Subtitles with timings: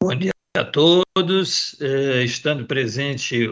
[0.00, 1.76] Bom dia a todos.
[1.80, 3.48] Eh, estando presente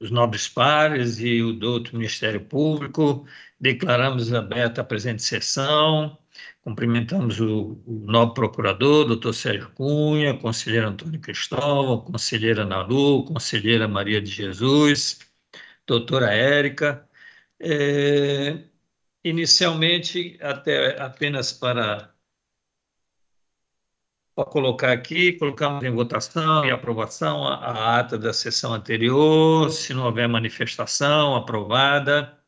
[0.00, 3.26] os nobres pares e o douto Ministério Público,
[3.58, 6.18] declaramos aberta a presente sessão.
[6.62, 14.20] Cumprimentamos o, o nobre procurador, doutor Sérgio Cunha, conselheiro Antônio Cristóvão, conselheira Nalu, conselheira Maria
[14.20, 15.20] de Jesus,
[15.86, 17.08] doutora Érica.
[17.60, 18.64] É,
[19.24, 22.14] inicialmente, até apenas para
[24.38, 29.92] para colocar aqui, colocamos em votação e aprovação a, a, ata da sessão anterior, se
[29.92, 32.38] não houver manifestação, aprovada.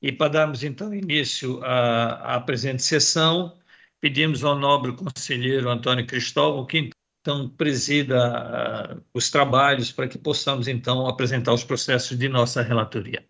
[0.00, 3.58] E para darmos então início à, à presente sessão,
[3.98, 6.90] pedimos ao nobre conselheiro Antônio Cristóvão que
[7.20, 13.26] então presida uh, os trabalhos para que possamos então apresentar os processos de nossa relatoria.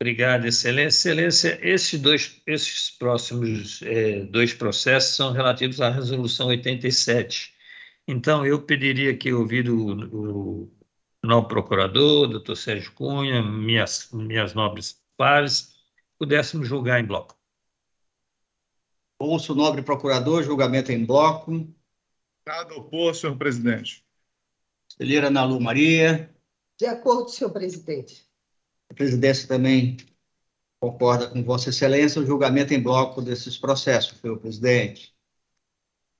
[0.00, 1.10] Obrigado, Excelência.
[1.10, 7.54] Excelência, esses dois, esses próximos é, dois processos são relativos à Resolução 87.
[8.08, 10.70] Então, eu pediria que, ouvido o, o
[11.24, 15.74] novo procurador, doutor Sérgio Cunha, minhas, minhas nobres pares,
[16.18, 17.36] pudéssemos julgar em bloco.
[19.18, 21.66] Ouço o nobre procurador, julgamento em bloco.
[22.46, 24.04] Nada opor, senhor presidente.
[24.90, 26.30] Conselheira Nalu Maria.
[26.78, 28.26] De acordo, senhor presidente.
[28.90, 29.96] A presidência também
[30.78, 35.14] concorda com Vossa Excelência o julgamento em bloco desses processos, senhor presidente.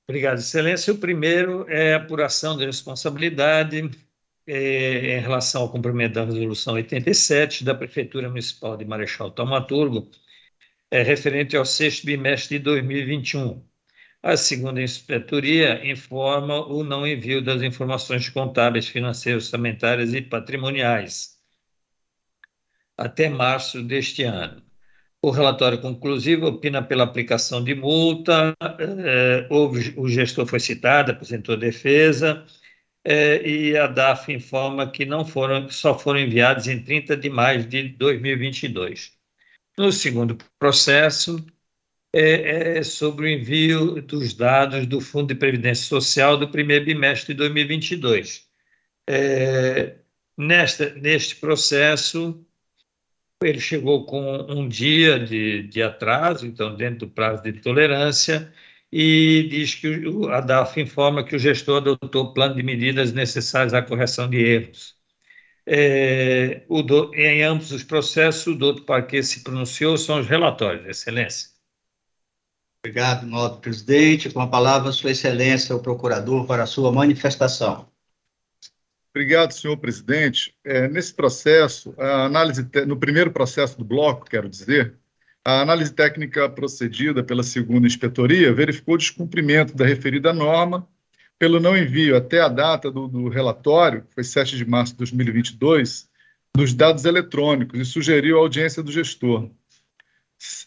[0.09, 0.93] Obrigado, Excelência.
[0.93, 3.89] O primeiro é a apuração de responsabilidade
[4.47, 10.09] é, em relação ao cumprimento da Resolução 87 da Prefeitura Municipal de Marechal Taumaturgo,
[10.91, 13.63] é referente ao sexto bimestre de 2021.
[14.23, 21.37] A segunda inspetoria informa o não envio das informações contábeis, financeiras, orçamentárias e patrimoniais
[22.97, 24.63] até março deste ano.
[25.21, 32.45] O relatório conclusivo opina pela aplicação de multa, eh, o gestor foi citado, apresentou defesa,
[33.05, 37.63] eh, e a DAF informa que não foram, só foram enviados em 30 de maio
[37.65, 39.16] de 2022.
[39.77, 41.45] No segundo processo,
[42.13, 47.33] é, é, sobre o envio dos dados do Fundo de Previdência Social do primeiro bimestre
[47.33, 48.49] de 2022.
[49.07, 49.97] É,
[50.37, 52.45] nesta, neste processo,
[53.43, 54.21] ele chegou com
[54.51, 58.51] um dia de, de atraso, então, dentro do prazo de tolerância,
[58.91, 59.87] e diz que
[60.31, 64.96] a DAF informa que o gestor adotou plano de medidas necessárias à correção de erros.
[65.69, 71.49] É, do, em ambos os processos, o doutor Parquet se pronunciou, são os relatórios, Excelência.
[72.79, 74.29] Obrigado, nobre presidente.
[74.29, 77.85] Com a palavra, Sua Excelência, o procurador, para a sua manifestação.
[79.09, 80.55] Obrigado, senhor presidente.
[80.63, 84.95] É, nesse processo, a análise no primeiro processo do bloco, quero dizer,
[85.43, 90.87] a análise técnica procedida pela segunda inspetoria verificou o descumprimento da referida norma
[91.39, 94.99] pelo não envio até a data do, do relatório, que foi 7 de março de
[94.99, 96.09] 2022,
[96.55, 99.49] dos dados eletrônicos e sugeriu a audiência do gestor.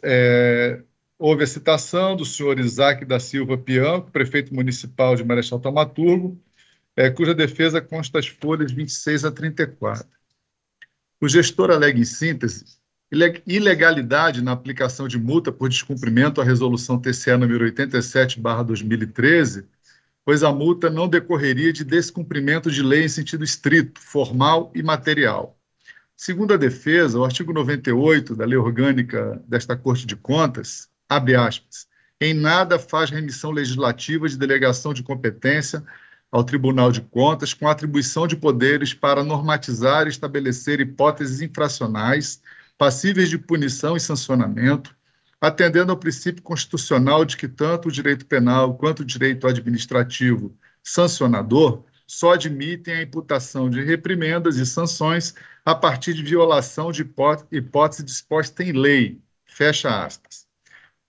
[0.03, 0.83] É,
[1.19, 6.41] houve a citação do senhor Isaac da Silva Pianco, prefeito municipal de Marechal Taumaturgo,
[6.97, 10.07] é, cuja defesa consta as folhas 26 a 34.
[11.21, 12.65] O gestor alega, em síntese,
[13.47, 19.65] ilegalidade na aplicação de multa por descumprimento à resolução TCE número 87/2013
[20.25, 25.59] pois a multa não decorreria de descumprimento de lei em sentido estrito, formal e material.
[26.17, 31.89] Segundo a defesa, o artigo 98 da Lei Orgânica desta Corte de Contas, abre aspas,
[32.21, 35.83] em nada faz remissão legislativa de delegação de competência
[36.31, 42.43] ao Tribunal de Contas com atribuição de poderes para normatizar e estabelecer hipóteses infracionais
[42.77, 44.97] passíveis de punição e sancionamento,
[45.41, 51.85] atendendo ao princípio constitucional de que tanto o direito penal quanto o direito administrativo sancionador
[52.07, 55.35] só admitem a imputação de reprimendas e sanções
[55.65, 57.03] a partir de violação de
[57.53, 59.21] hipótese disposta em lei.
[59.47, 60.47] Fecha aspas.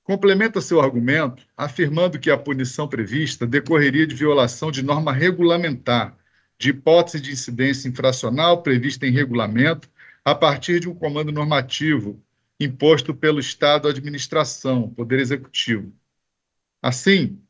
[0.04, 6.16] Complementa seu argumento afirmando que a punição prevista decorreria de violação de norma regulamentar,
[6.58, 9.90] de hipótese de incidência infracional prevista em regulamento,
[10.24, 12.22] a partir de um comando normativo
[12.64, 15.94] imposto pelo Estado à administração, Poder Executivo.
[16.82, 17.42] Assim,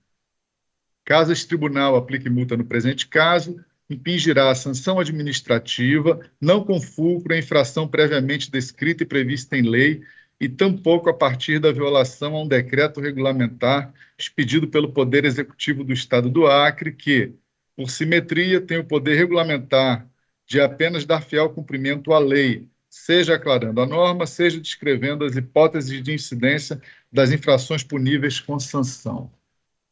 [1.03, 7.33] caso este tribunal aplique multa no presente caso, impingirá a sanção administrativa, não com fulcro
[7.33, 10.01] a infração previamente descrita e prevista em lei,
[10.39, 15.93] e tampouco a partir da violação a um decreto regulamentar expedido pelo Poder Executivo do
[15.93, 17.33] Estado do Acre, que,
[17.75, 20.09] por simetria, tem o poder regulamentar
[20.47, 26.03] de apenas dar fiel cumprimento à lei, seja aclarando a norma, seja descrevendo as hipóteses
[26.03, 29.31] de incidência das infrações puníveis com sanção.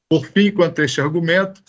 [0.10, 1.62] Por fim, quanto a este argumento,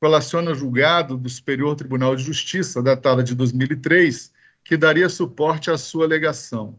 [0.00, 4.32] colaciona julgado do Superior Tribunal de Justiça, datada de 2003,
[4.64, 6.78] que daria suporte à sua alegação.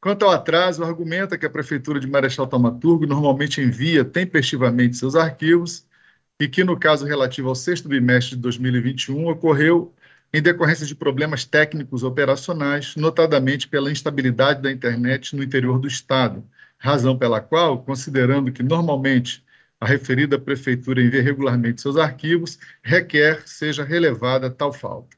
[0.00, 5.86] Quanto ao atraso, argumenta que a Prefeitura de Marechal Taumaturgo normalmente envia tempestivamente seus arquivos
[6.40, 9.94] e que, no caso relativo ao sexto bimestre de 2021, ocorreu
[10.32, 16.44] em decorrência de problemas técnicos operacionais, notadamente pela instabilidade da internet no interior do Estado,
[16.78, 19.44] razão pela qual, considerando que normalmente
[19.80, 25.16] a referida prefeitura envia regularmente seus arquivos, requer seja relevada tal falta.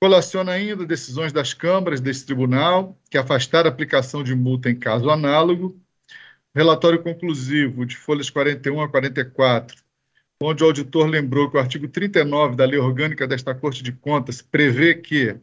[0.00, 5.10] Colaciona ainda decisões das câmaras desse tribunal, que afastaram a aplicação de multa em caso
[5.10, 5.80] análogo,
[6.54, 9.83] relatório conclusivo de folhas 41 a 44
[10.40, 14.42] onde o auditor lembrou que o artigo 39 da Lei Orgânica desta Corte de Contas
[14.42, 15.36] prevê que,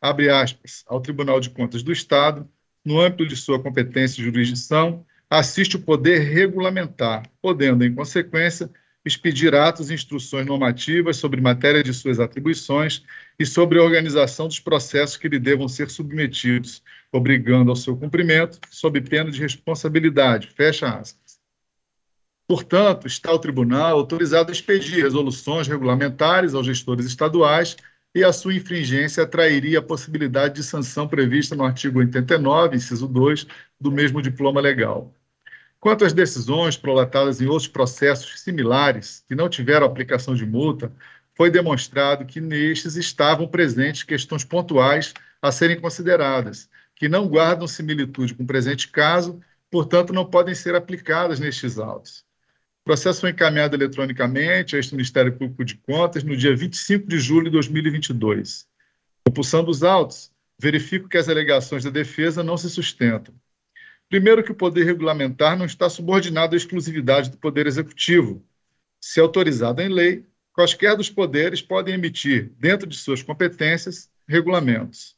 [0.00, 2.48] abre aspas, ao Tribunal de Contas do Estado,
[2.84, 8.70] no âmbito de sua competência e jurisdição, assiste o poder regulamentar, podendo, em consequência,
[9.04, 13.02] expedir atos e instruções normativas sobre matéria de suas atribuições
[13.38, 16.82] e sobre a organização dos processos que lhe devam ser submetidos,
[17.12, 20.48] obrigando ao seu cumprimento, sob pena de responsabilidade.
[20.48, 21.27] Fecha aspas.
[22.48, 27.76] Portanto, está o tribunal autorizado a expedir resoluções regulamentares aos gestores estaduais
[28.14, 33.46] e a sua infringência atrairia a possibilidade de sanção prevista no artigo 89, inciso 2,
[33.78, 35.14] do mesmo diploma legal.
[35.78, 40.90] Quanto às decisões prolatadas em outros processos similares que não tiveram aplicação de multa,
[41.34, 45.12] foi demonstrado que nestes estavam presentes questões pontuais
[45.42, 49.38] a serem consideradas, que não guardam similitude com o presente caso,
[49.70, 52.26] portanto, não podem ser aplicadas nestes autos.
[52.88, 57.44] Processo foi encaminhado eletronicamente a este Ministério Público de Contas no dia 25 de julho
[57.44, 58.66] de 2022.
[59.26, 63.34] Compulsando os autos, verifico que as alegações da defesa não se sustentam.
[64.08, 68.42] Primeiro, que o poder regulamentar não está subordinado à exclusividade do Poder Executivo.
[68.98, 70.24] Se autorizado em lei,
[70.54, 75.14] quaisquer dos poderes podem emitir, dentro de suas competências, regulamentos.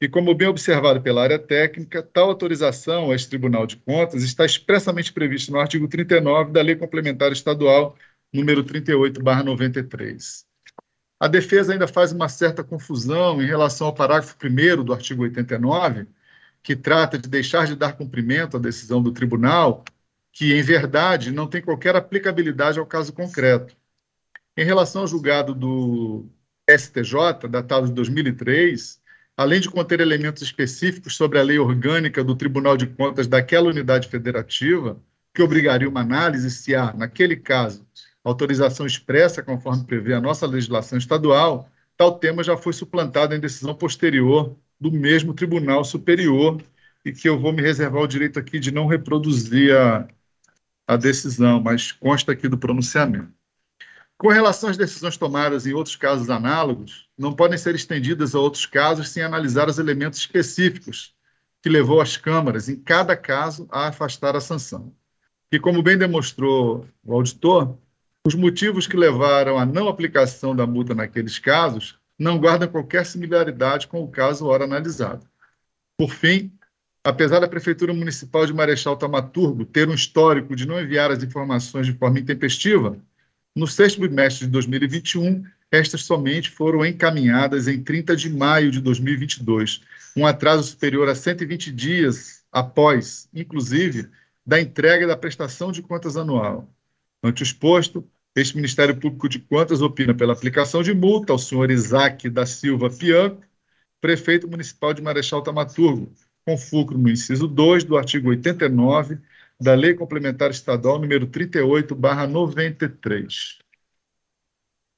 [0.00, 4.44] E como bem observado pela área técnica, tal autorização a este Tribunal de Contas está
[4.44, 7.96] expressamente prevista no artigo 39 da Lei Complementar Estadual
[8.32, 10.44] número 38/93.
[11.18, 16.06] A defesa ainda faz uma certa confusão em relação ao parágrafo 1 do artigo 89,
[16.62, 19.82] que trata de deixar de dar cumprimento à decisão do tribunal,
[20.30, 23.74] que, em verdade, não tem qualquer aplicabilidade ao caso concreto.
[24.56, 26.26] Em relação ao julgado do
[26.68, 29.00] STJ, datado de 2003,
[29.36, 34.08] além de conter elementos específicos sobre a lei orgânica do Tribunal de Contas daquela unidade
[34.08, 34.98] federativa,
[35.34, 37.86] que obrigaria uma análise se há, naquele caso,
[38.24, 43.74] autorização expressa, conforme prevê a nossa legislação estadual, tal tema já foi suplantado em decisão
[43.74, 46.62] posterior do mesmo Tribunal Superior,
[47.04, 50.08] e que eu vou me reservar o direito aqui de não reproduzir a,
[50.86, 53.35] a decisão, mas consta aqui do pronunciamento.
[54.18, 58.64] Com relação às decisões tomadas em outros casos análogos, não podem ser estendidas a outros
[58.64, 61.14] casos sem analisar os elementos específicos
[61.62, 64.94] que levou as câmaras, em cada caso, a afastar a sanção.
[65.52, 67.76] E, como bem demonstrou o auditor,
[68.26, 73.86] os motivos que levaram à não aplicação da multa naqueles casos não guardam qualquer similaridade
[73.86, 75.28] com o caso ora analisado.
[75.98, 76.50] Por fim,
[77.04, 81.86] apesar da Prefeitura Municipal de Marechal Tamaturgo ter um histórico de não enviar as informações
[81.86, 82.98] de forma intempestiva,
[83.56, 89.80] no sexto bimestre de 2021, estas somente foram encaminhadas em 30 de maio de 2022,
[90.14, 94.10] um atraso superior a 120 dias após, inclusive,
[94.44, 96.68] da entrega da prestação de contas anual.
[97.22, 101.70] Ante o exposto, este Ministério Público de Contas opina pela aplicação de multa ao senhor
[101.70, 103.42] Isaac da Silva Pianco,
[104.02, 106.12] prefeito municipal de Marechal Tamaturgo,
[106.44, 109.18] com fulcro no inciso 2 do artigo 89
[109.60, 113.58] da Lei Complementar Estadual número 38/93.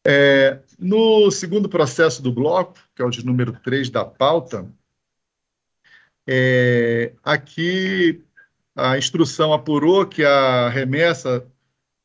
[0.06, 4.70] É, no segundo processo do bloco, que é o de número 3 da pauta,
[6.26, 8.22] é, aqui
[8.74, 11.46] a instrução apurou que a remessa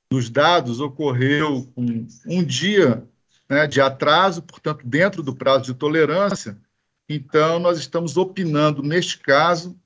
[0.10, 3.07] dos dados ocorreu com um dia
[3.50, 6.57] né, de atraso, portanto, dentro do prazo de tolerância.
[7.07, 9.77] Então, nós estamos opinando, neste caso,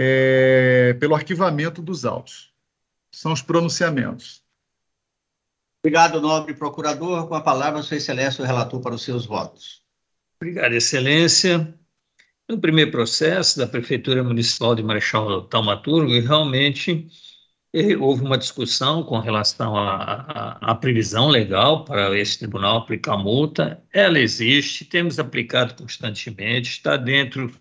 [0.00, 2.52] é, pelo arquivamento dos autos.
[3.10, 4.44] São os pronunciamentos.
[5.82, 7.26] Obrigado, nobre procurador.
[7.26, 9.82] Com a palavra, Sua Excelência, o relator para os seus votos.
[10.40, 11.74] Obrigado, Excelência.
[12.48, 17.08] No primeiro processo da Prefeitura Municipal de Marechal Taumaturgo, realmente
[17.72, 23.82] eh, houve uma discussão com relação à previsão legal para esse tribunal aplicar multa.
[23.92, 27.52] Ela existe, temos aplicado constantemente, está dentro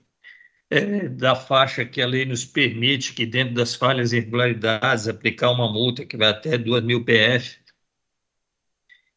[0.69, 5.51] é, da faixa que a lei nos permite, que dentro das falhas e irregularidades, aplicar
[5.51, 7.59] uma multa que vai até 2 mil PF.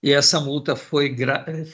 [0.03, 1.15] E essa multa foi,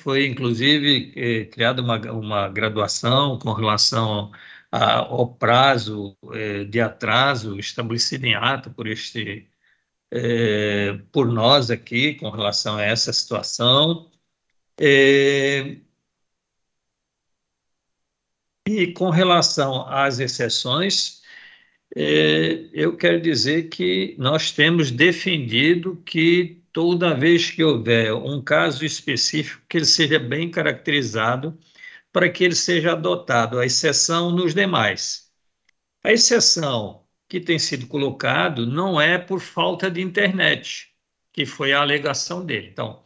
[0.02, 4.32] foi inclusive, é, criada uma, uma graduação com relação
[4.70, 9.48] a, ao prazo é, de atraso estabelecido em ato por este
[10.10, 14.10] é, por nós aqui com relação a essa situação.
[14.80, 15.78] É,
[18.66, 21.22] e com relação às exceções,
[21.94, 28.84] é, eu quero dizer que nós temos defendido que toda vez que houver um caso
[28.84, 31.58] específico, que ele seja bem caracterizado
[32.12, 35.30] para que ele seja adotado, a exceção nos demais.
[36.04, 40.88] A exceção que tem sido colocado não é por falta de internet,
[41.32, 42.68] que foi a alegação dele.
[42.72, 43.02] Então,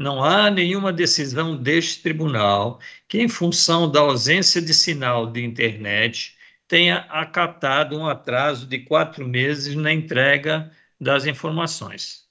[0.00, 6.38] não há nenhuma decisão deste tribunal que, em função da ausência de sinal de internet,
[6.66, 12.26] tenha acatado um atraso de quatro meses na entrega das informações.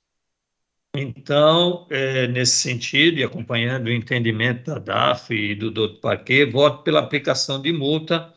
[0.96, 6.00] Então, é, nesse sentido, e acompanhando o entendimento da DAF e do Dr.
[6.02, 8.34] Parquet, voto pela aplicação de multa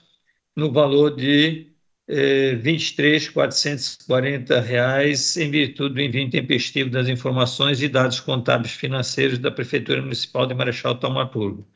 [0.54, 1.71] no valor de
[2.12, 10.02] 23.440 reais em virtude do envio intempestivo das informações e dados contábeis financeiros da Prefeitura
[10.02, 11.66] Municipal de Marechal Taumaturgo.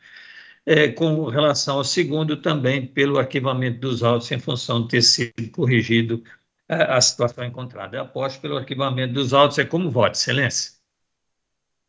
[0.66, 5.50] É, com relação ao segundo, também pelo arquivamento dos autos em função de ter sido
[5.52, 6.22] corrigido
[6.68, 8.00] a, é, a situação encontrada.
[8.00, 9.58] Aposto pelo arquivamento dos autos.
[9.58, 10.72] É como voto, excelência.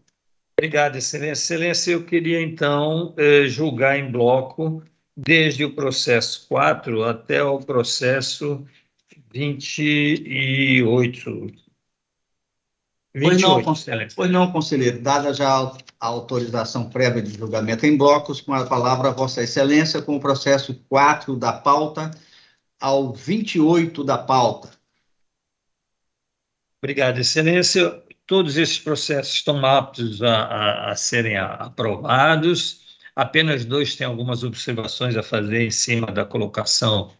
[0.58, 1.54] Obrigado, Excelência.
[1.54, 4.82] Excelência, eu queria então eh, julgar em bloco
[5.16, 8.66] desde o processo 4 até o processo
[9.32, 11.67] 28.
[13.12, 14.12] Pois não, conselheiro.
[14.14, 15.00] Pois não, conselheiro.
[15.00, 20.02] Dada já a autorização prévia de julgamento em blocos, com a palavra a Vossa Excelência,
[20.02, 22.10] com o processo 4 da pauta
[22.80, 24.70] ao 28 da pauta.
[26.82, 28.02] Obrigado, Excelência.
[28.26, 32.98] Todos esses processos estão aptos a, a, a serem aprovados.
[33.16, 37.10] Apenas dois têm algumas observações a fazer em cima da colocação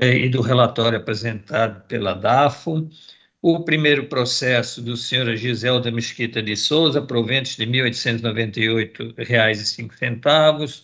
[0.00, 2.88] eh, e do relatório apresentado pela DAFO.
[3.48, 10.82] O primeiro processo do senhor Giselda Mesquita de Souza, proventes de R$ 1.898,05.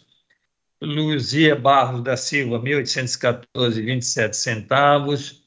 [0.80, 5.42] Luzia Barros da Silva, R$ 1.814,27 centavos.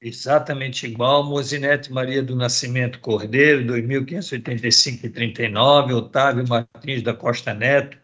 [0.00, 1.24] Exatamente igual.
[1.24, 5.94] Mozinete Maria do Nascimento Cordeiro, 2.585,39.
[5.94, 7.98] Otávio Martins da Costa Neto,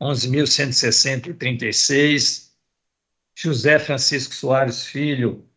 [0.00, 2.54] 11.160,36.
[3.36, 5.48] José Francisco Soares Filho,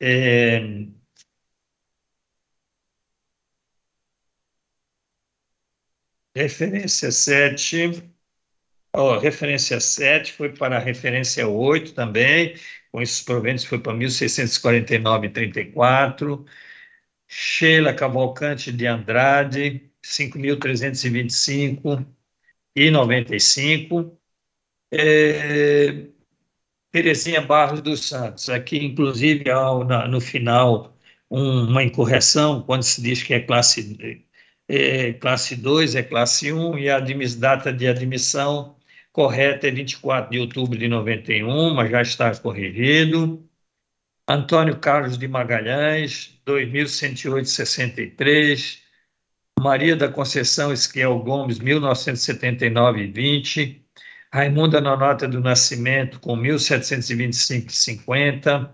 [0.00, 0.88] é,
[6.38, 8.02] referência 7,
[8.94, 12.54] oh, referência 7 foi para a referência 8 também,
[12.92, 16.44] com esses proventos foi para 1649,34.
[17.26, 22.06] Sheila Cavalcante de Andrade, 5.325
[22.74, 24.18] e 95.
[24.90, 26.06] É,
[26.90, 30.96] Terezinha Barros dos Santos, aqui inclusive ao, na, no final
[31.30, 34.24] um, uma incorreção, quando se diz que é classe,
[34.68, 37.00] é, classe 2, é classe 1, e a
[37.38, 38.76] data de admissão
[39.12, 43.42] correta é 24 de outubro de 91, mas já está corrigido.
[44.28, 48.78] Antônio Carlos de Magalhães, 2108,63.
[49.58, 53.82] Maria da Conceição Esquiel Gomes, 1979,20.
[54.32, 58.72] Raimunda Nonota do Nascimento, com 1725,50.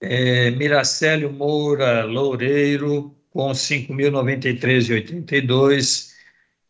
[0.00, 6.16] É, Miracélio Moura Loureiro, com 5.093,82.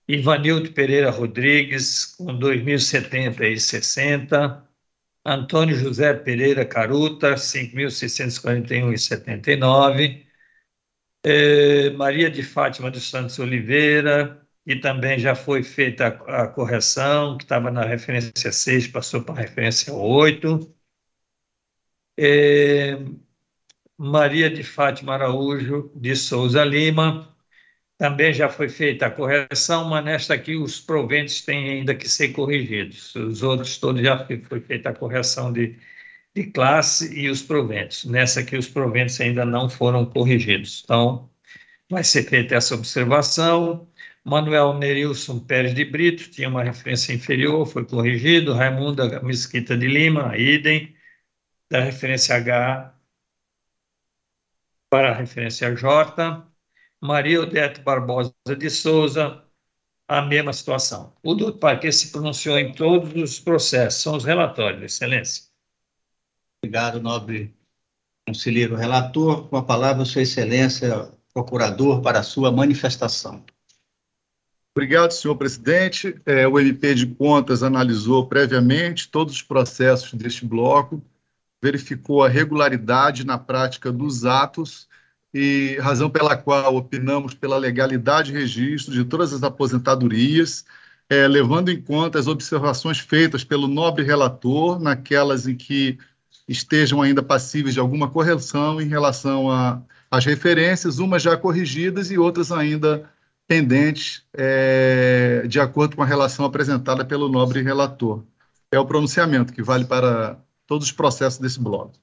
[0.08, 4.62] Ivanildo Pereira Rodrigues, com 2.070,60.
[5.24, 10.26] Antônio José Pereira Caruta, 5.641,79.
[11.24, 17.36] É, Maria de Fátima dos Santos Oliveira, e também já foi feita a, a correção,
[17.38, 20.74] que estava na referência 6, passou para a referência 8.
[22.18, 22.96] É,
[23.98, 27.34] Maria de Fátima Araújo de Souza Lima,
[27.98, 32.30] também já foi feita a correção, mas nesta aqui os proventos têm ainda que ser
[32.30, 33.14] corrigidos.
[33.14, 35.76] Os outros todos já foi feita a correção de,
[36.34, 38.04] de classe e os proventos.
[38.04, 40.82] Nessa aqui os proventos ainda não foram corrigidos.
[40.84, 41.30] Então,
[41.90, 43.88] vai ser feita essa observação.
[44.24, 48.52] Manuel Nerilson Pérez de Brito tinha uma referência inferior, foi corrigido.
[48.54, 50.94] Raimunda Mesquita de Lima, idem,
[51.70, 52.95] da referência H
[54.90, 56.46] para a referência J.
[57.00, 59.42] Maria Odete Barbosa de Souza,
[60.08, 61.12] a mesma situação.
[61.22, 65.44] O doutor Parque se pronunciou em todos os processos, são os relatórios, Excelência.
[66.62, 67.54] Obrigado, nobre
[68.26, 69.48] conselheiro relator.
[69.48, 73.44] Com a palavra, Sua Excelência, procurador, para a sua manifestação.
[74.74, 76.20] Obrigado, senhor presidente.
[76.26, 81.02] É, o MP de Contas analisou previamente todos os processos deste bloco,
[81.66, 84.86] verificou a regularidade na prática dos atos
[85.34, 90.64] e razão pela qual opinamos pela legalidade e registro de todas as aposentadorias,
[91.10, 95.98] é, levando em conta as observações feitas pelo nobre relator, naquelas em que
[96.48, 99.48] estejam ainda passíveis de alguma correção em relação
[100.08, 103.10] às referências, umas já corrigidas e outras ainda
[103.48, 108.24] pendentes é, de acordo com a relação apresentada pelo nobre relator.
[108.70, 111.98] É o pronunciamento que vale para todos os processos desse bloco.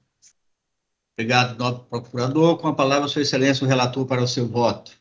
[1.16, 2.58] Obrigado, nobre procurador.
[2.58, 4.92] Com a palavra, Sua Excelência, o relator para o seu voto.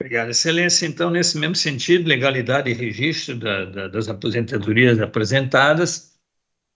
[0.00, 0.86] Obrigado, Excelência.
[0.86, 6.16] Então, nesse mesmo sentido, legalidade e registro da, da, das aposentadorias apresentadas,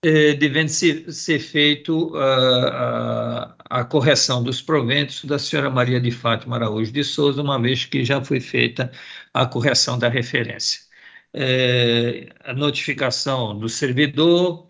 [0.02, 6.10] eh, devendo ser, ser feito a, a, a, correção dos proventos da senhora Maria de
[6.10, 8.90] Fátima Araújo de Souza, uma vez que já foi feita
[9.34, 10.80] a correção da referência.
[11.34, 14.69] É, a notificação do servidor,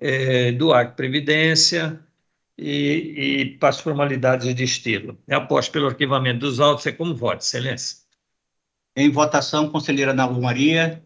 [0.00, 2.02] é, do Acto Previdência
[2.56, 5.18] e, e para as formalidades de estilo.
[5.28, 7.98] É após pelo arquivamento dos autos, é como voto, excelência.
[8.96, 11.04] Em votação, conselheira Ana Maria.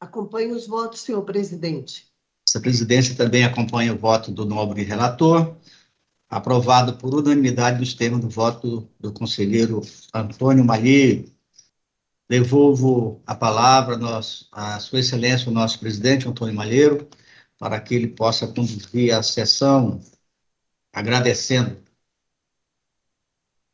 [0.00, 2.10] Acompanho os votos, senhor presidente.
[2.46, 5.56] Essa presidência também acompanha o voto do nobre relator,
[6.28, 9.80] aprovado por unanimidade dos termos do voto do conselheiro
[10.12, 11.30] Antônio Malheiro.
[12.30, 13.98] Devolvo a palavra
[14.52, 17.08] à Sua Excelência, o nosso presidente, Antônio Malheiro,
[17.58, 20.00] para que ele possa conduzir a sessão,
[20.92, 21.76] agradecendo.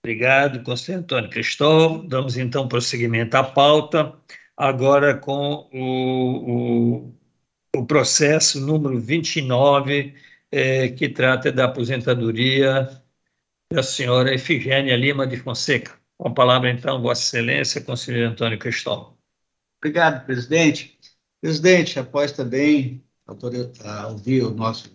[0.03, 2.09] Obrigado, conselheiro Antônio Cristóvão.
[2.09, 4.19] Damos então prosseguimento à pauta,
[4.57, 10.15] agora com o, o, o processo número 29,
[10.51, 12.89] é, que trata da aposentadoria
[13.71, 16.06] da senhora Efigênia Lima de Fonseca.
[16.19, 19.17] Com a palavra, então, Vossa Excelência, conselheiro Antônio Cristóvão.
[19.79, 20.99] Obrigado, presidente.
[21.41, 23.05] Presidente, após também
[24.09, 24.91] ouvir o nosso,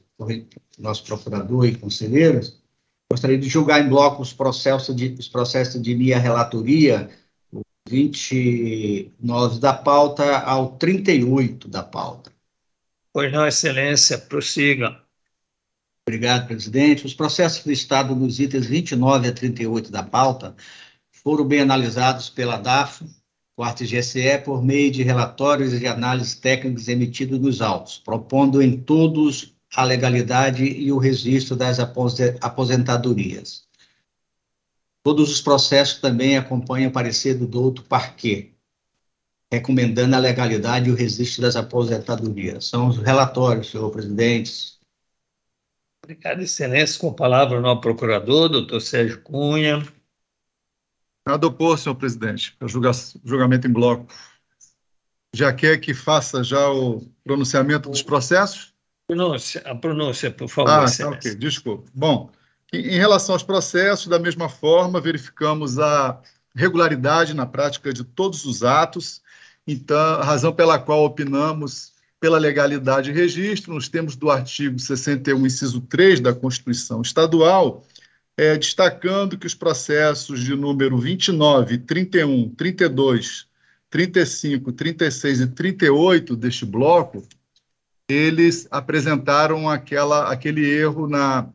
[0.79, 2.59] nosso procurador e conselheiros,
[3.11, 7.09] gostaria de julgar em bloco os processos de, os processos de minha relatoria,
[7.87, 12.31] 29 da pauta ao 38 da pauta.
[13.13, 15.01] Pois não, Excelência, prossiga.
[16.07, 17.05] Obrigado, presidente.
[17.05, 20.55] Os processos listados nos itens 29 a 38 da pauta
[21.23, 23.05] foram bem analisados pela DAF,
[23.55, 29.55] quarto GCE, por meio de relatórios e análises técnicas emitidos nos autos, propondo em todos
[29.75, 33.63] a legalidade e o registro das aposentadorias.
[35.03, 38.53] Todos os processos também acompanham o parecer do doutor Parquet,
[39.51, 42.65] recomendando a legalidade e o registro das aposentadorias.
[42.65, 44.79] São os relatórios, senhor presidente,
[46.03, 46.99] Obrigado, Excelência.
[46.99, 49.81] Com a palavra o nosso procurador, doutor Sérgio Cunha.
[51.31, 54.05] Nada opor, senhor presidente, para julgamento em bloco.
[55.33, 58.73] Já quer que faça já o pronunciamento dos processos?
[59.07, 61.89] Pronúncia, a pronúncia, por favor, ah, tá, ok, desculpa.
[61.93, 62.29] Bom,
[62.73, 66.19] em relação aos processos, da mesma forma, verificamos a
[66.53, 69.21] regularidade na prática de todos os atos,
[69.65, 75.45] então, a razão pela qual opinamos pela legalidade e registro, nos termos do artigo 61,
[75.45, 77.85] inciso 3 da Constituição Estadual,
[78.41, 83.47] é, destacando que os processos de número 29, 31, 32,
[83.87, 87.23] 35, 36 e 38 deste bloco,
[88.09, 91.49] eles apresentaram aquela, aquele erro na,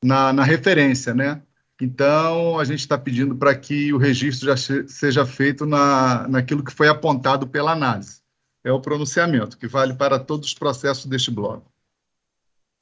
[0.00, 1.42] na, na referência, né?
[1.80, 4.56] Então, a gente está pedindo para que o registro já
[4.86, 8.22] seja feito na, naquilo que foi apontado pela análise
[8.62, 11.73] é o pronunciamento, que vale para todos os processos deste bloco.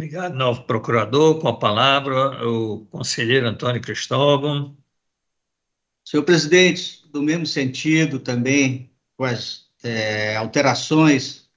[0.03, 1.39] Obrigado, novo procurador.
[1.39, 4.77] Com a palavra, o conselheiro Antônio Cristóvão.
[6.05, 11.49] Senhor presidente, do mesmo sentido também, com as é, alterações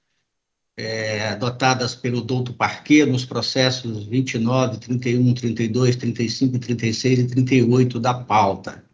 [0.76, 8.14] é, adotadas pelo doutor Parquet nos processos 29, 31, 32, 35, 36 e 38 da
[8.14, 8.86] pauta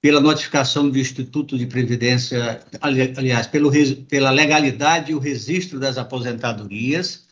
[0.00, 3.70] pela notificação do Instituto de Previdência, aliás, pelo,
[4.06, 7.24] pela legalidade e o registro das aposentadorias,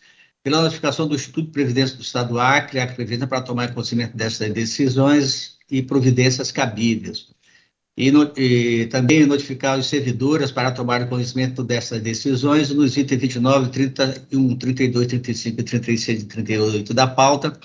[0.43, 4.17] pela notificação do Instituto de Previdência do Estado do Acre, Acre Previdência, para tomar conhecimento
[4.17, 7.29] dessas decisões e providências cabíveis.
[7.97, 13.71] E, no, e, também notificar os servidores para tomar conhecimento dessas decisões nos itens 29,
[13.71, 17.59] 31, 32, 35, 36 e 38 da pauta,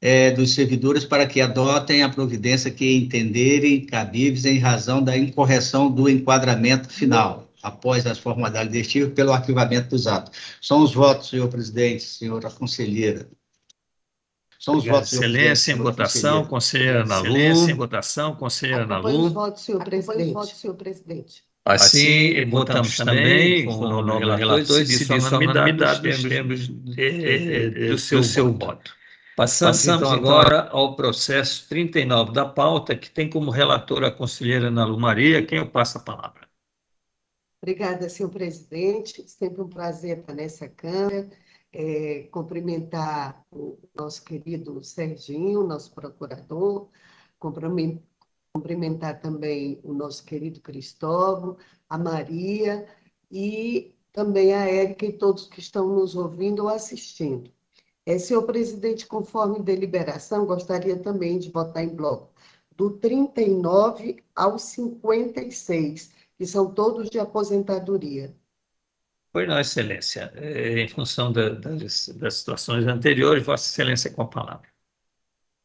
[0.00, 5.88] é, dos servidores para que adotem a providência que entenderem cabíveis em razão da incorreção
[5.88, 10.36] do enquadramento final, após as formalidades deste pelo arquivamento dos atos.
[10.60, 13.28] São os votos, senhor presidente, senhora conselheira.
[14.58, 17.26] São os votos, Excelência em votação, conselheira Nalu.
[17.26, 19.26] Excelência em votação, conselheira Nalu.
[19.26, 20.32] os votos, senhor presidente.
[20.32, 21.44] votos, senhor presidente.
[21.64, 28.52] Assim, assim votamos também com o novo relator e a unanimidade dos membros do seu
[28.52, 28.92] voto.
[29.36, 34.10] Passamos, Passamos então, então agora ao processo 39 da pauta, que tem como relatora a
[34.10, 36.41] conselheira Ana Lu Maria, quem eu passo a palavra.
[37.62, 39.28] Obrigada, senhor presidente.
[39.30, 41.30] Sempre um prazer estar nessa Câmara.
[41.72, 46.88] É, cumprimentar o nosso querido Serginho, nosso procurador,
[47.38, 51.56] cumprimentar também o nosso querido Cristóvão,
[51.88, 52.86] a Maria
[53.30, 57.50] e também a Érica e todos que estão nos ouvindo ou assistindo.
[58.04, 62.32] É, senhor presidente, conforme deliberação, gostaria também de votar em bloco
[62.76, 66.10] do 39 ao 56,
[66.42, 68.34] que são todos de aposentadoria.
[69.32, 70.32] Pois não, Excelência.
[70.34, 74.68] É, em função da, das, das situações anteriores, Vossa Excelência com a palavra.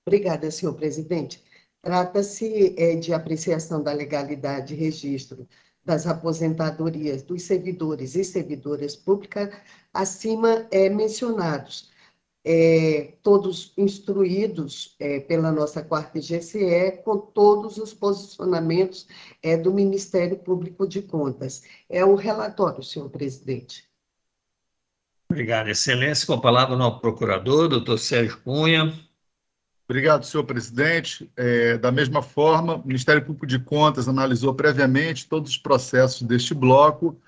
[0.05, 1.43] Obrigada, senhor presidente.
[1.81, 5.47] Trata-se é, de apreciação da legalidade e registro
[5.83, 9.49] das aposentadorias dos servidores e servidoras públicas
[9.91, 11.89] acima é, mencionados,
[12.49, 19.05] é, todos instruídos é, pela nossa quarta GCE, com todos os posicionamentos
[19.43, 21.63] é, do Ministério Público de Contas.
[21.89, 23.85] É o relatório, senhor presidente.
[25.29, 26.25] Obrigado, Excelência.
[26.25, 28.97] Com a palavra o procurador, doutor Sérgio Cunha.
[29.89, 31.29] Obrigado, senhor presidente.
[31.35, 36.53] É, da mesma forma, o Ministério Público de Contas analisou previamente todos os processos deste
[36.53, 37.19] bloco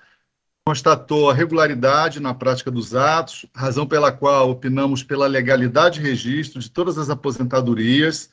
[0.64, 6.60] constatou a regularidade na prática dos atos, razão pela qual opinamos pela legalidade e registro
[6.60, 8.30] de todas as aposentadorias,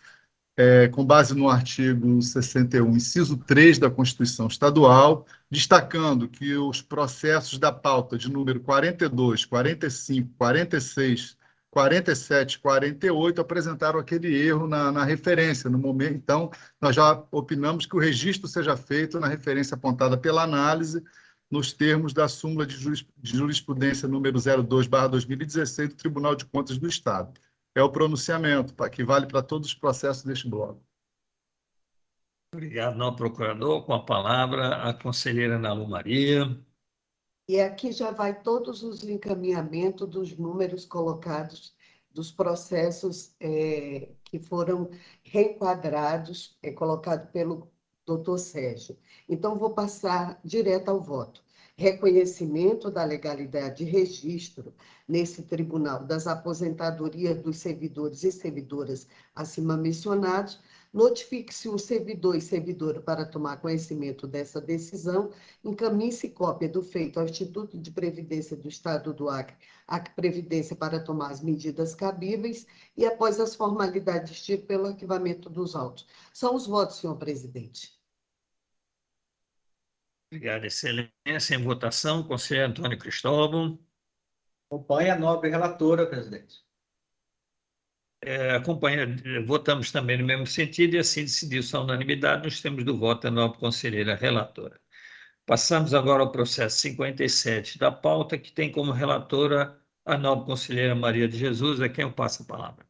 [0.57, 7.59] é, com base no artigo 61, inciso 3 da Constituição Estadual, destacando que os processos
[7.59, 11.37] da pauta de número 42, 45, 46,
[11.69, 15.69] 47, 48 apresentaram aquele erro na, na referência.
[15.69, 16.49] No momento, então,
[16.81, 21.03] nós já opinamos que o registro seja feito na referência apontada pela análise,
[21.49, 22.75] nos termos da súmula de,
[23.23, 27.33] jurisprudência número 02/2016 do Tribunal de Contas do Estado
[27.75, 30.81] é o pronunciamento, que vale para todos os processos deste bloco.
[32.53, 33.85] Obrigado, não procurador.
[33.85, 36.59] Com a palavra, a conselheira Nalu Maria.
[37.47, 41.75] E aqui já vai todos os encaminhamentos dos números colocados
[42.11, 44.89] dos processos é, que foram
[45.23, 47.71] reenquadrados, é, colocado pelo
[48.07, 48.97] doutor Sérgio.
[49.29, 51.45] Então, vou passar direto ao voto
[51.79, 54.73] reconhecimento da legalidade de registro
[55.07, 60.59] nesse tribunal das aposentadorias dos servidores e servidoras acima mencionados,
[60.91, 65.29] notifique-se o servidor e servidora para tomar conhecimento dessa decisão,
[65.63, 69.55] encaminhe-se cópia do feito ao Instituto de Previdência do Estado do Acre,
[69.87, 72.65] Acre Previdência para tomar as medidas cabíveis
[72.97, 76.07] e após as formalidades tidas pelo arquivamento dos autos.
[76.33, 77.96] São os votos, senhor presidente.
[80.31, 81.55] Obrigado, Excelência.
[81.55, 83.79] Em votação, conselheiro Antônio Cristóvão.
[84.69, 86.65] Acompanha a nobre relatora, presidente.
[88.21, 89.05] É, acompanha,
[89.45, 93.31] votamos também no mesmo sentido e assim decidiu-se a unanimidade nos termos do voto da
[93.31, 94.79] nobre conselheira relatora.
[95.45, 101.27] Passamos agora ao processo 57 da pauta, que tem como relatora a nobre conselheira Maria
[101.27, 102.85] de Jesus, a quem eu passo a palavra.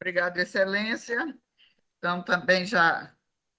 [0.00, 1.38] Obrigada, Excelência.
[1.98, 3.12] Então, também já,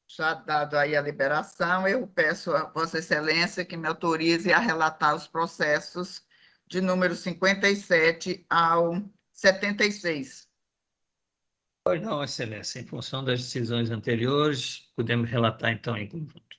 [0.07, 5.13] já dado aí a liberação, eu peço a Vossa Excelência que me autorize a relatar
[5.13, 6.25] os processos
[6.65, 10.47] de número 57 ao 76.
[11.83, 12.79] Pois não, Excelência.
[12.79, 16.57] Em função das decisões anteriores, podemos relatar então em conjunto.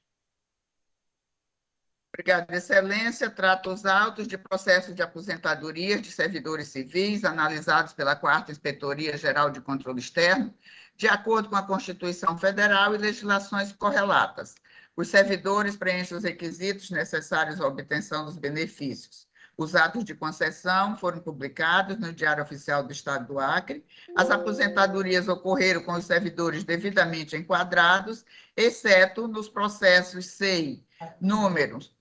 [2.12, 3.31] Obrigada, Excelência.
[3.31, 9.51] Trato os autos de processo de aposentadoria de servidores civis analisados pela Quarta Inspetoria Geral
[9.51, 10.53] de Controle Externo
[11.00, 14.54] de acordo com a Constituição Federal e legislações correlatas.
[14.94, 19.26] Os servidores preenchem os requisitos necessários à obtenção dos benefícios.
[19.56, 23.82] Os atos de concessão foram publicados no Diário Oficial do Estado do Acre.
[24.14, 28.22] As aposentadorias ocorreram com os servidores devidamente enquadrados,
[28.54, 30.84] exceto nos processos SEI,
[31.18, 31.96] números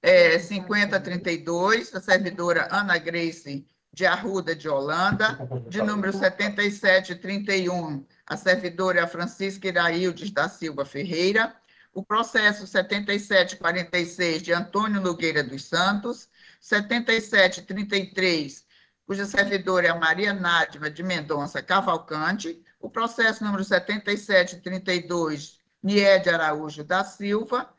[0.00, 9.06] é, 5032, a servidora Ana Grace de Arruda de Holanda, de número 7731, a servidora
[9.06, 11.54] Francisca Iraildes da Silva Ferreira,
[11.94, 16.28] o processo 7746 de Antônio Nogueira dos Santos,
[16.60, 18.66] 7733,
[19.06, 26.82] cuja servidora é a Maria Nádima de Mendonça Cavalcante, o processo número 7732, Niede Araújo
[26.82, 27.72] da Silva,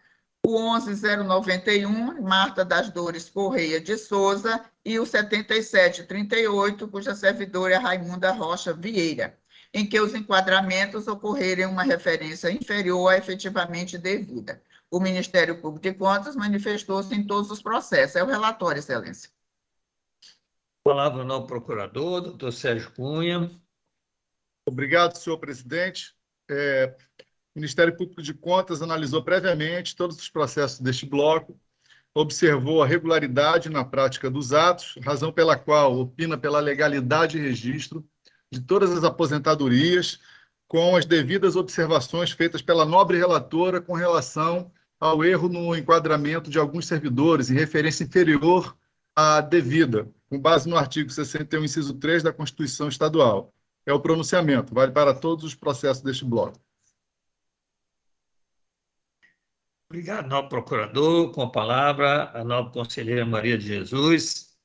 [0.47, 8.31] o 11091, Marta das Dores Correia de Souza, e o 7738, cuja servidora é Raimunda
[8.31, 9.38] Rocha Vieira
[9.75, 14.63] em que os enquadramentos ocorrerem uma referência inferior à efetivamente devida.
[14.89, 18.15] O Ministério Público de Contas manifestou-se em todos os processos.
[18.15, 19.29] É o relatório, Excelência.
[20.81, 23.51] Palavra ao procurador, doutor Sérgio Cunha.
[24.65, 26.15] Obrigado, senhor presidente.
[26.49, 26.95] É,
[27.56, 31.58] o Ministério Público de Contas analisou previamente todos os processos deste bloco,
[32.13, 38.06] observou a regularidade na prática dos atos, razão pela qual opina pela legalidade e registro
[38.52, 40.20] de todas as aposentadorias,
[40.68, 46.60] com as devidas observações feitas pela nobre relatora com relação ao erro no enquadramento de
[46.60, 48.76] alguns servidores em referência inferior
[49.15, 53.54] à devida, com base no artigo 61, inciso 3 da Constituição Estadual.
[53.86, 56.64] É o pronunciamento, vale para todos os processos deste bloco.
[59.89, 61.32] Obrigado, nobre procurador.
[61.32, 64.56] Com a palavra, a nobre conselheira Maria de Jesus.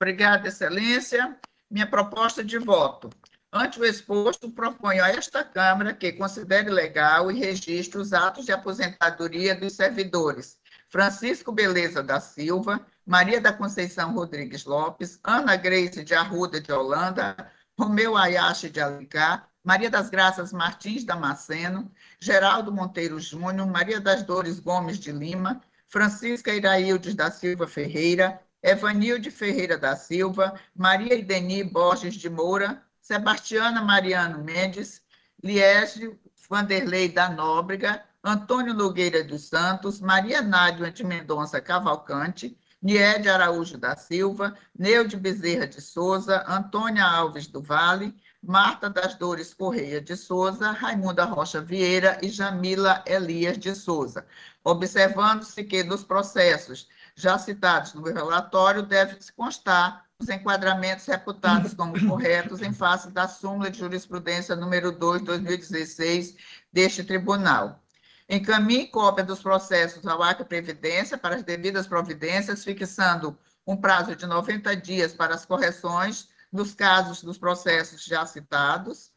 [0.00, 1.38] Obrigada, excelência.
[1.70, 3.10] Minha proposta de voto.
[3.52, 8.52] Ante o exposto, proponho a esta Câmara que considere legal e registre os atos de
[8.52, 16.14] aposentadoria dos servidores Francisco Beleza da Silva, Maria da Conceição Rodrigues Lopes, Ana Grace de
[16.14, 17.34] Arruda de Holanda,
[17.78, 21.90] Romeu Ayache de Alencar, Maria das Graças Martins Damasceno,
[22.22, 29.28] Geraldo Monteiro Júnior, Maria das Dores Gomes de Lima, Francisca Iraildes da Silva Ferreira, Evanilde
[29.28, 35.02] Ferreira da Silva, Maria Ideni Borges de Moura, Sebastiana Mariano Mendes,
[35.42, 36.16] Liésio
[36.48, 43.96] Vanderlei da Nóbrega, Antônio Nogueira dos Santos, Maria Nádia de Mendonça Cavalcante, Niede Araújo da
[43.96, 50.72] Silva, Neude Bezerra de Souza, Antônia Alves do Vale, Marta das Dores Correia de Souza,
[50.72, 54.26] Raimunda Rocha Vieira e Jamila Elias de Souza,
[54.64, 62.62] observando-se que nos processos já citados no relatório deve-se constar os enquadramentos reputados como corretos
[62.62, 66.36] em face da súmula de jurisprudência número 2, 2016,
[66.72, 67.80] deste tribunal.
[68.28, 74.26] Encaminhe cópia dos processos ao Acre Previdência para as devidas providências, fixando um prazo de
[74.26, 79.10] 90 dias para as correções nos casos dos processos já citados.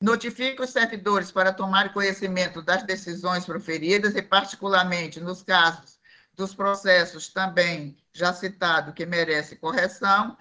[0.00, 6.00] Notifique os servidores para tomar conhecimento das decisões proferidas e, particularmente, nos casos
[6.34, 10.36] dos processos também já citado que merece correção,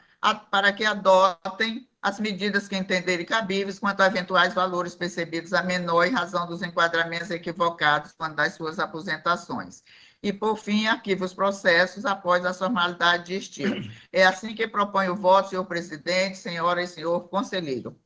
[0.50, 6.06] para que adotem as medidas que entenderem cabíveis quanto a eventuais valores percebidos a menor
[6.06, 9.84] em razão dos enquadramentos equivocados quando das suas aposentações
[10.24, 13.76] e, por fim, arquiva os processos após a formalidade de estilo.
[14.12, 18.00] É assim que propõe o voto, senhor presidente, senhora e senhor conselheiro.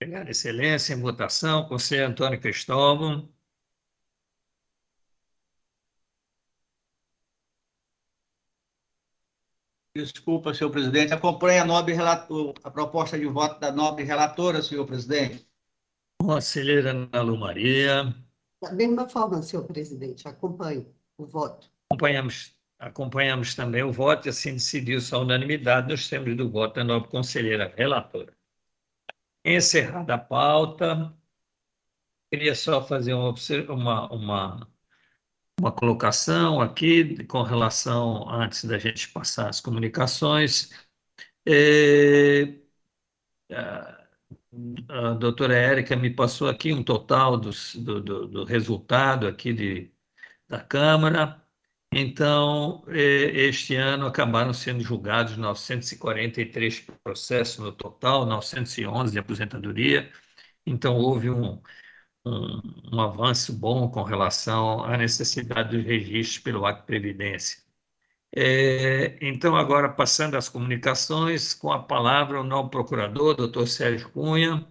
[0.00, 0.94] Obrigado, excelência.
[0.94, 3.28] Em votação, conselheiro Antônio Cristóvão.
[9.96, 11.14] Desculpa, senhor presidente.
[11.14, 15.48] Acompanhe a, nobre relator, a proposta de voto da nobre relatora, senhor presidente.
[16.20, 18.14] Conselheira Ana Lu Maria.
[18.66, 21.70] Da mesma forma, senhor presidente, acompanho o voto.
[21.88, 26.84] Acompanhamos, acompanhamos também o voto e assim decidiu-se a unanimidade nos termos do voto da
[26.84, 28.32] nova conselheira relatora.
[29.44, 31.14] Encerrada a pauta,
[32.28, 34.68] queria só fazer uma, uma,
[35.60, 40.72] uma, colocação aqui com relação, antes da gente passar as comunicações.
[41.46, 42.52] É,
[44.88, 49.92] a doutora Érica me passou aqui um total do, do, do, resultado aqui de,
[50.48, 51.42] da Câmara.
[51.92, 60.10] Então, este ano acabaram sendo julgados 943 processos no total, 911 de aposentadoria.
[60.66, 61.62] Então, houve um,
[62.26, 62.60] um,
[62.92, 67.65] um avanço bom com relação à necessidade dos registros pelo Acto Previdência.
[68.38, 74.70] É, então, agora passando às comunicações, com a palavra o novo procurador, doutor Sérgio Cunha.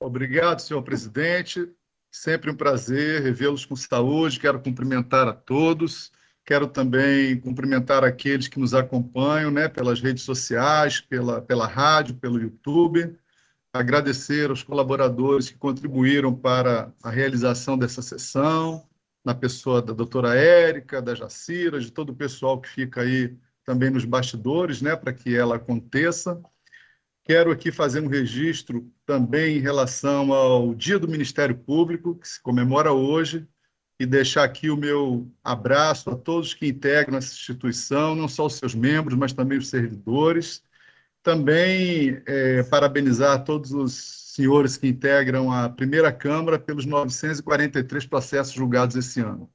[0.00, 1.70] Obrigado, senhor presidente.
[2.10, 4.40] Sempre um prazer revê-los com saúde.
[4.40, 6.10] Quero cumprimentar a todos.
[6.46, 12.40] Quero também cumprimentar aqueles que nos acompanham né, pelas redes sociais, pela, pela rádio, pelo
[12.40, 13.18] YouTube.
[13.70, 18.82] Agradecer aos colaboradores que contribuíram para a realização dessa sessão
[19.24, 23.90] na pessoa da doutora Érica, da Jacira, de todo o pessoal que fica aí também
[23.90, 26.40] nos bastidores, né, para que ela aconteça.
[27.24, 32.42] Quero aqui fazer um registro também em relação ao Dia do Ministério Público, que se
[32.42, 33.46] comemora hoje,
[34.00, 38.54] e deixar aqui o meu abraço a todos que integram essa instituição, não só os
[38.54, 40.64] seus membros, mas também os servidores.
[41.22, 48.96] Também é, parabenizar todos os senhores que integram a primeira Câmara pelos 943 processos julgados
[48.96, 49.50] esse ano.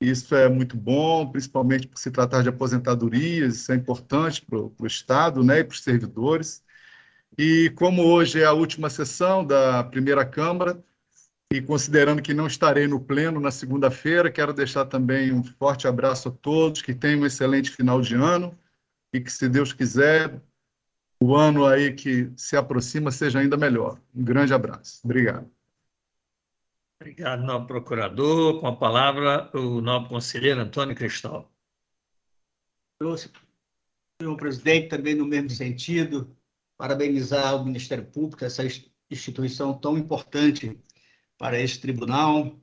[0.00, 4.86] Isso é muito bom, principalmente por se tratar de aposentadorias, isso é importante para o
[4.86, 6.62] Estado né, e para os servidores.
[7.38, 10.82] E como hoje é a última sessão da primeira Câmara,
[11.52, 16.28] e considerando que não estarei no pleno na segunda-feira, quero deixar também um forte abraço
[16.28, 18.58] a todos, que tenham um excelente final de ano
[19.12, 20.40] e que, se Deus quiser,
[21.22, 24.00] o ano aí que se aproxima seja ainda melhor.
[24.12, 25.00] Um grande abraço.
[25.04, 25.48] Obrigado.
[27.00, 28.60] Obrigado, novo procurador.
[28.60, 31.48] Com a palavra, o novo conselheiro Antônio Cristóvão.
[34.20, 36.36] Senhor presidente, também no mesmo sentido,
[36.76, 38.62] parabenizar o Ministério Público, essa
[39.10, 40.76] instituição tão importante
[41.38, 42.56] para este tribunal,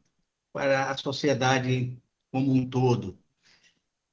[0.51, 1.97] para a sociedade
[2.31, 3.17] como um todo.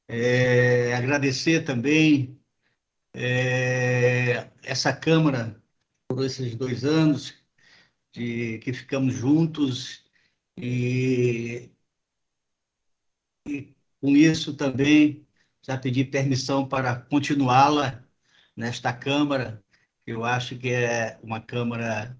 [0.08, 2.35] É, agradecer também
[3.16, 5.62] é, essa Câmara,
[6.08, 7.34] por esses dois anos
[8.12, 10.04] de, que ficamos juntos,
[10.58, 11.70] e,
[13.48, 15.26] e com isso também
[15.62, 18.04] já pedi permissão para continuá-la
[18.56, 19.64] nesta Câmara,
[20.06, 22.18] eu acho que é uma Câmara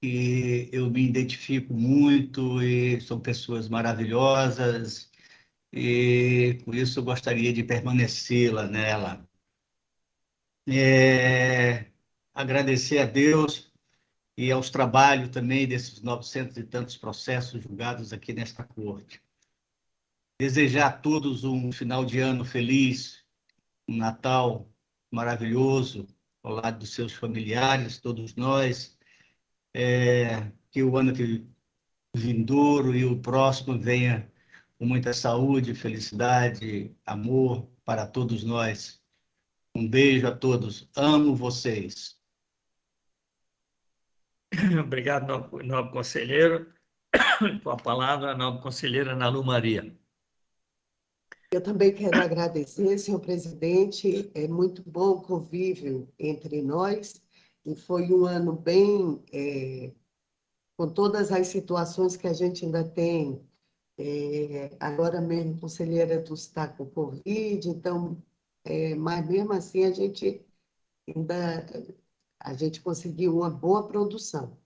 [0.00, 5.10] que eu me identifico muito e são pessoas maravilhosas
[5.72, 9.26] e por isso eu gostaria de permanecê-la nela
[10.66, 11.86] é,
[12.34, 13.72] agradecer a Deus
[14.36, 19.22] e aos trabalhos também desses 900 e tantos processos julgados aqui nesta corte.
[20.38, 23.24] Desejar a todos um final de ano feliz,
[23.88, 24.68] um Natal
[25.10, 26.06] maravilhoso,
[26.42, 28.96] ao lado dos seus familiares, todos nós.
[29.72, 31.46] É, que o ano que
[32.14, 34.30] vindouro e o próximo venha
[34.78, 39.00] com muita saúde, felicidade, amor para todos nós.
[39.76, 40.88] Um beijo a todos.
[40.96, 42.18] Amo vocês.
[44.82, 46.72] Obrigado, nobre, nobre conselheiro.
[47.62, 49.94] Com a palavra, a nobre conselheira Nalu Maria.
[51.52, 54.30] Eu também quero agradecer, senhor presidente.
[54.34, 57.22] É muito bom o convívio entre nós
[57.62, 59.92] e foi um ano bem, é,
[60.74, 63.46] com todas as situações que a gente ainda tem.
[63.98, 68.22] É, agora mesmo, conselheira do está com Covid, então,
[68.66, 70.44] é, mas mesmo assim a gente
[71.08, 71.66] ainda
[72.40, 74.56] a gente conseguiu uma boa produção.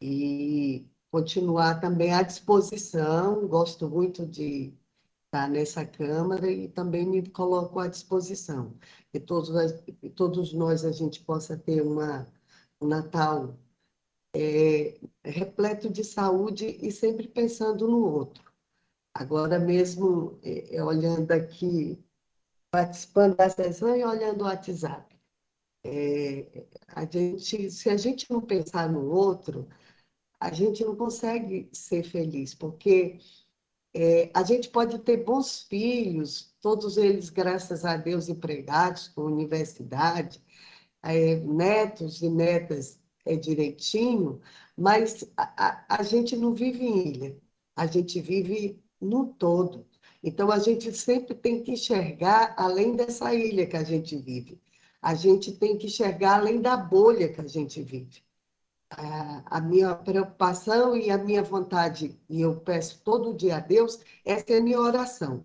[0.00, 4.74] E continuar também à disposição, gosto muito de
[5.26, 8.74] estar nessa Câmara e também me coloco à disposição.
[9.12, 9.50] Que todos,
[10.14, 12.28] todos nós a gente possa ter uma,
[12.80, 13.56] um Natal
[14.34, 18.44] é, repleto de saúde e sempre pensando no outro.
[19.14, 22.04] Agora mesmo, é, olhando aqui,
[22.74, 25.16] participando da sessão e olhando o WhatsApp.
[25.84, 29.68] É, a gente, se a gente não pensar no outro,
[30.40, 33.20] a gente não consegue ser feliz, porque
[33.94, 40.42] é, a gente pode ter bons filhos, todos eles, graças a Deus, empregados com universidade,
[41.00, 44.40] é, netos e netas é, direitinho,
[44.76, 47.38] mas a, a, a gente não vive em ilha,
[47.76, 49.86] a gente vive no todo.
[50.24, 54.60] Então, a gente sempre tem que enxergar além dessa ilha que a gente vive.
[55.00, 58.24] A gente tem que enxergar além da bolha que a gente vive
[58.96, 64.52] a, minha preocupação e a minha vontade, e eu peço todo dia a Deus, essa
[64.52, 65.44] é a minha oração,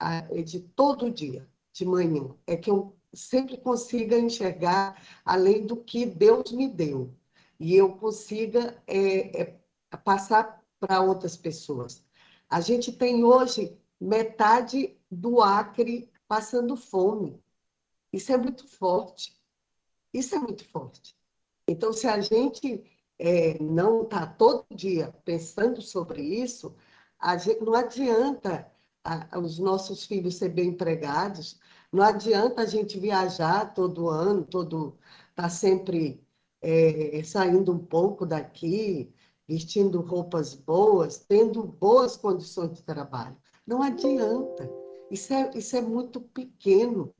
[0.00, 6.06] é de todo dia, de manhã, é que eu sempre consiga enxergar além do que
[6.06, 7.14] Deus me deu,
[7.58, 9.58] e eu consiga é, é,
[10.04, 12.04] passar para outras pessoas.
[12.50, 17.42] A gente tem hoje metade do Acre passando fome.
[18.12, 19.36] Isso é muito forte.
[20.12, 21.16] Isso é muito forte.
[21.66, 22.84] Então, se a gente
[23.18, 26.74] é, não está todo dia pensando sobre isso,
[27.38, 28.70] gente, não adianta
[29.04, 31.58] a, os nossos filhos serem bem empregados,
[31.92, 34.98] não adianta a gente viajar todo ano, todo
[35.34, 36.26] tá sempre
[36.60, 39.14] é, saindo um pouco daqui,
[39.46, 43.36] vestindo roupas boas, tendo boas condições de trabalho.
[43.66, 44.68] Não adianta.
[45.10, 47.14] Isso é, isso é muito pequeno.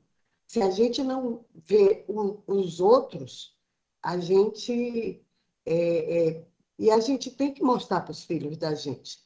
[0.47, 3.57] Se a gente não vê o, os outros
[4.03, 5.23] a gente.
[5.65, 9.17] É, é, e a gente tem que mostrar para os filhos da gente.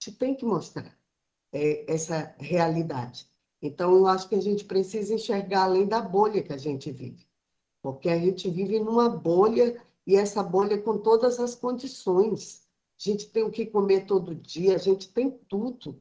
[0.00, 0.96] A gente tem que mostrar
[1.52, 3.28] é, essa realidade.
[3.60, 7.26] Então, eu acho que a gente precisa enxergar além da bolha que a gente vive.
[7.82, 12.66] Porque a gente vive numa bolha e essa bolha com todas as condições.
[12.98, 16.00] A gente tem o que comer todo dia, a gente tem tudo.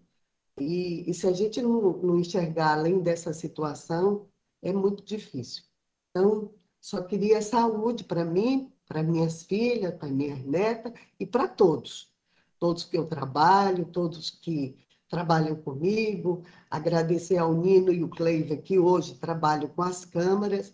[0.59, 4.27] E, e se a gente não, não enxergar além dessa situação,
[4.61, 5.63] é muito difícil.
[6.09, 12.11] Então, só queria saúde para mim, para minhas filhas, para minhas netas e para todos.
[12.59, 14.77] Todos que eu trabalho, todos que
[15.09, 16.43] trabalham comigo.
[16.69, 20.73] Agradecer ao Nino e o Cleiva, que hoje trabalham com as câmaras,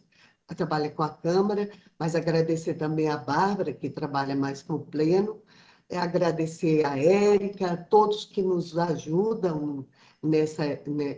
[0.55, 1.69] trabalha com a Câmara,
[1.99, 5.41] mas agradecer também a Bárbara, que trabalha mais com o Pleno.
[5.89, 9.87] É agradecer a Érica, a todos que nos ajudam
[10.21, 10.63] nessa,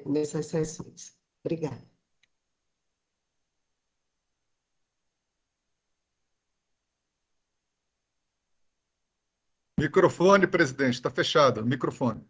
[0.05, 1.17] nessas sessões.
[1.43, 1.89] Obrigada.
[9.79, 11.65] Microfone, presidente, está fechado.
[11.65, 12.27] Microfone.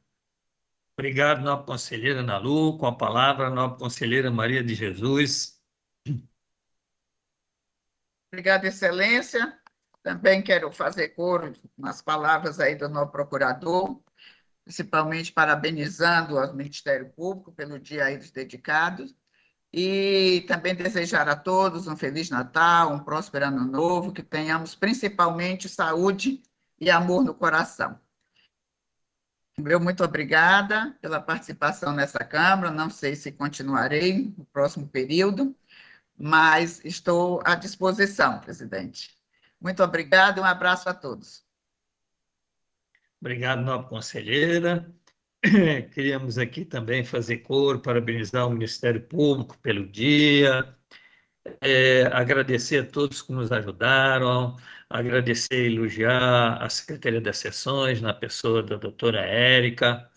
[0.93, 2.77] Obrigado, nobre conselheira Nalu.
[2.77, 5.59] Com a palavra, nobre conselheira Maria de Jesus.
[8.31, 9.58] Obrigada, excelência.
[10.01, 14.01] Também quero fazer coro nas palavras aí do novo procurador,
[14.63, 19.15] principalmente parabenizando o Ministério Público pelo dia a eles dedicados,
[19.71, 25.69] e também desejar a todos um Feliz Natal, um próspero Ano Novo, que tenhamos principalmente
[25.69, 26.41] saúde
[26.79, 27.99] e amor no coração.
[29.59, 32.71] Meu muito obrigada pela participação nessa Câmara.
[32.71, 35.53] Não sei se continuarei no próximo período,
[36.17, 39.18] mas estou à disposição, presidente.
[39.59, 41.43] Muito obrigada e um abraço a todos.
[43.19, 44.89] Obrigado, nobre conselheira.
[45.93, 50.75] Queríamos aqui também fazer coro, parabenizar o Ministério Público pelo dia,
[51.61, 54.57] é, agradecer a todos que nos ajudaram,
[54.89, 60.09] agradecer e elogiar a Secretaria das Sessões, na pessoa da doutora Érica,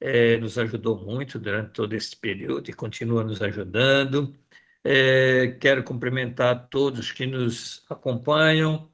[0.00, 4.34] é, nos ajudou muito durante todo esse período e continua nos ajudando.
[4.90, 8.90] É, quero cumprimentar todos que nos acompanham,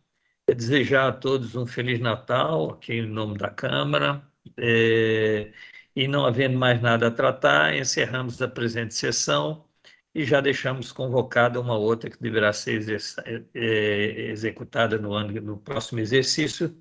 [0.47, 4.29] desejar a todos um Feliz Natal, aqui em nome da Câmara,
[4.59, 5.53] é,
[5.97, 9.69] E não havendo mais nada a tratar, encerramos a presente sessão
[10.15, 12.83] e já deixamos convocada uma outra que deverá ser
[13.55, 13.61] é,
[14.31, 16.77] executada no, ano, no próximo exercício,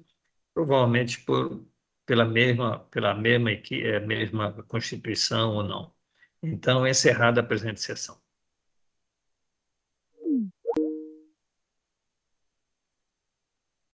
[0.54, 1.66] provavelmente por,
[2.06, 5.94] pela mesma, pela mesma, é, mesma Constituição ou não.
[6.44, 8.23] Então, encerrada a presente sessão.